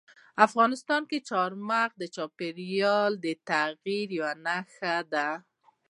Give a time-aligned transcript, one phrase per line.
[0.45, 5.29] افغانستان کې چار مغز د چاپېریال د تغیر یوه نښه ده.